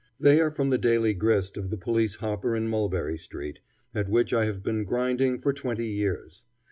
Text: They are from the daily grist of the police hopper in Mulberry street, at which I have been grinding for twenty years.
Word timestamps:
They 0.19 0.41
are 0.41 0.49
from 0.49 0.71
the 0.71 0.79
daily 0.79 1.13
grist 1.13 1.57
of 1.57 1.69
the 1.69 1.77
police 1.77 2.15
hopper 2.15 2.55
in 2.55 2.67
Mulberry 2.67 3.19
street, 3.19 3.59
at 3.93 4.09
which 4.09 4.33
I 4.33 4.45
have 4.45 4.63
been 4.63 4.83
grinding 4.83 5.39
for 5.41 5.53
twenty 5.53 5.89
years. 5.89 6.43